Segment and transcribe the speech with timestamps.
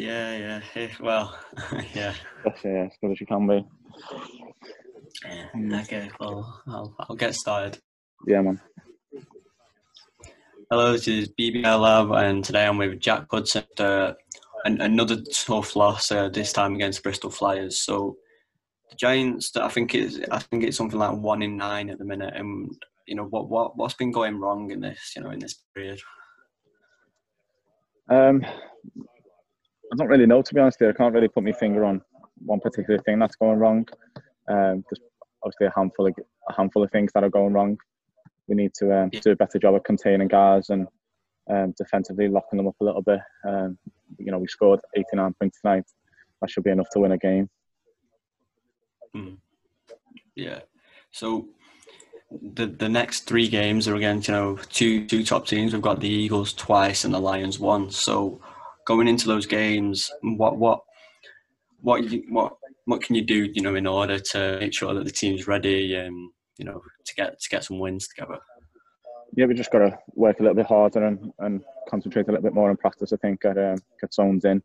[0.00, 0.88] Yeah, yeah.
[0.98, 1.38] Well,
[1.94, 2.14] yeah.
[2.46, 3.66] Yes, yeah, as good as you can be.
[5.26, 5.82] yeah.
[5.82, 7.78] Okay, well, I'll, I'll get started.
[8.26, 8.58] Yeah, man.
[10.70, 13.64] Hello, this is BBL Lab, and today I'm with Jack Hudson.
[13.78, 14.14] Uh,
[14.64, 17.82] an, another tough loss uh, this time against Bristol Flyers.
[17.82, 18.16] So
[18.88, 22.06] the Giants, I think it's I think it's something like one in nine at the
[22.06, 22.32] minute.
[22.34, 22.74] And
[23.06, 26.00] you know what what what's been going wrong in this you know in this period?
[28.08, 28.46] Um,
[29.92, 30.78] I don't really know to be honest.
[30.78, 30.90] Here.
[30.90, 32.00] I can't really put my finger on
[32.44, 33.86] one particular thing that's going wrong.
[34.48, 35.00] Um, there's
[35.42, 36.14] obviously a handful of
[36.48, 37.76] a handful of things that are going wrong.
[38.48, 40.86] We need to um, do a better job of containing guys and
[41.50, 43.20] um, defensively locking them up a little bit.
[43.46, 43.78] Um,
[44.18, 45.84] you know, we scored 89 points tonight.
[46.40, 47.48] That should be enough to win a game.
[50.34, 50.60] Yeah.
[51.10, 51.48] So
[52.30, 55.72] the the next three games are against you know two two top teams.
[55.72, 57.96] We've got the Eagles twice and the Lions once.
[57.96, 58.40] So
[58.90, 60.80] going into those games, what what
[61.80, 62.54] what you, what
[62.86, 65.94] what can you do you know in order to make sure that the team's ready
[65.94, 68.38] and you know to get to get some wins together?
[69.36, 72.42] yeah, we just got to work a little bit harder and, and concentrate a little
[72.42, 73.12] bit more on practice.
[73.12, 74.62] I think get um, get zones in.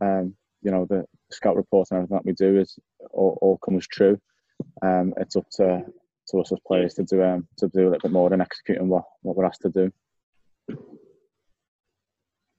[0.00, 2.78] Um, you know, the scout report and everything that we do is
[3.10, 4.18] all, all comes true.
[4.82, 5.84] Um, it's up to
[6.30, 8.88] to us as players to do um, to do a little bit more and executing
[8.88, 9.92] what, what we're asked to do.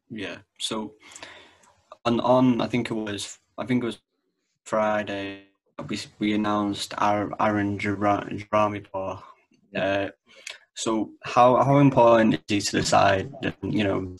[0.10, 0.38] Yeah.
[0.60, 0.94] So
[2.06, 4.00] on on I think it was I think it was
[4.64, 5.44] Friday
[5.88, 9.22] we we announced our Aaron Jerami for
[9.76, 10.10] uh,
[10.76, 14.16] so how how important is he to the side you know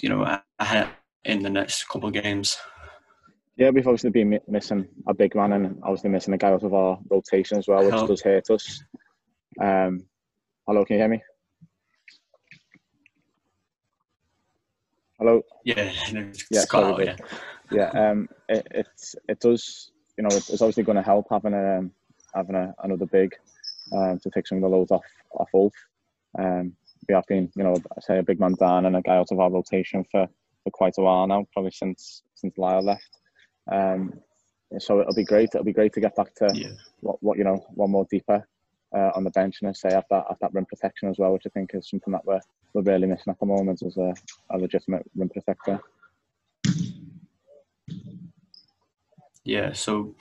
[0.00, 0.88] you know ahead
[1.24, 2.56] in the next couple of games
[3.56, 6.72] Yeah, we've obviously been missing a big man and obviously missing a guy out of
[6.72, 8.06] our rotation as well, which Hello.
[8.06, 8.82] does hurt us.
[9.60, 10.06] Um,
[10.66, 11.22] hello, can you hear me?
[15.22, 15.40] Hello.
[15.64, 15.92] yeah
[16.50, 17.20] Yeah, got sorry, out,
[17.70, 17.90] yeah.
[17.94, 19.92] yeah, um, it, it's it does.
[20.18, 21.92] You know, it's, it's obviously going to help having a um,
[22.34, 23.32] having a, another big
[23.92, 25.04] um, to take some of the loads off
[25.38, 25.74] off Ulf.
[26.36, 26.72] Um,
[27.08, 29.38] we have been, you know, say a big man down and a guy out of
[29.38, 30.26] our rotation for,
[30.64, 33.20] for quite a while now, probably since since Lyle left.
[33.70, 34.14] Um,
[34.80, 35.50] so it'll be great.
[35.54, 38.44] It'll be great to get back to yeah what, what you know, one more deeper
[38.94, 41.32] uh, on the bench and I say have that have that rim protection as well,
[41.32, 42.40] which I think is something that we're
[42.74, 44.14] we're really missing at the moment as a,
[44.50, 45.80] a legitimate rim protector.
[49.44, 50.14] Yeah, so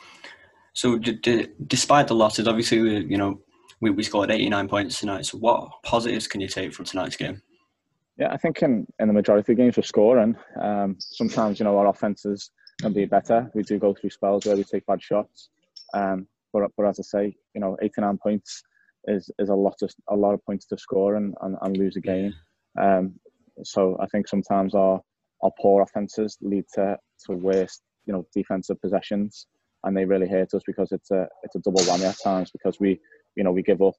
[0.74, 3.42] so d- d- despite the losses, obviously we, you know
[3.82, 5.26] we, we scored 89 points tonight.
[5.26, 7.42] So what positives can you take from tonight's game?
[8.18, 10.36] Yeah, I think in, in the majority of games we're scoring.
[10.62, 13.50] Um, sometimes, you know, our offences can be better.
[13.56, 15.50] We do go through spells where we take bad shots.
[15.94, 18.64] Um, but, but as I say, you know, 89 points
[19.06, 21.96] is, is a lot of a lot of points to score and, and, and lose
[21.96, 22.34] a game.
[22.80, 23.16] Um,
[23.64, 25.02] so I think sometimes our
[25.44, 29.48] our poor offences lead to, to waste, you know, defensive possessions,
[29.84, 32.80] and they really hurt us because it's a it's a double whammy at times because
[32.80, 33.00] we
[33.36, 33.96] you know we give up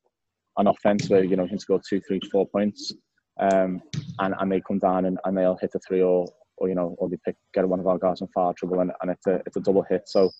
[0.58, 2.92] an offense where you know you can score two, three, four points,
[3.40, 3.82] um,
[4.20, 6.26] and and they come down and, and they'll hit a three or
[6.58, 8.92] or you know or they pick get one of our guys in foul trouble and,
[9.00, 10.02] and it's a it's a double hit.
[10.06, 10.30] So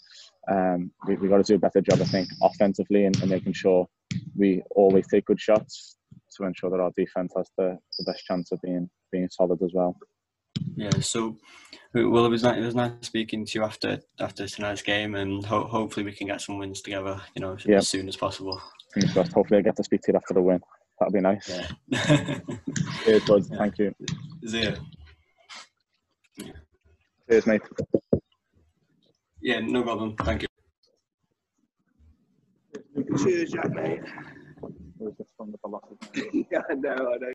[0.51, 3.53] um, we we got to do a better job, I think, offensively and, and making
[3.53, 3.87] sure
[4.37, 5.97] we always take good shots
[6.37, 9.73] to ensure that our defense has the, the best chance of being being solid as
[9.75, 9.97] well.
[10.77, 11.37] Yeah, so
[11.95, 15.45] well, it was nice, it was nice speaking to you after after tonight's game, and
[15.45, 17.21] ho- hopefully we can get some wins together.
[17.35, 17.79] You know, Yeah.
[17.79, 18.61] as soon as possible.
[19.15, 20.61] Hopefully, I get to speak to you after the win.
[21.01, 21.49] That'd be nice.
[21.91, 22.39] Yeah.
[23.05, 23.47] Cheers, bud.
[23.59, 23.95] Thank you.
[24.47, 24.73] See ya.
[27.29, 27.63] Cheers, mate.
[29.43, 30.17] Yeah, no problem.
[30.19, 30.49] Thank you.
[33.19, 34.01] Cheers, Jack, mate.
[34.99, 36.47] Who's this from the velocity?
[36.53, 37.29] yeah, I know, I know.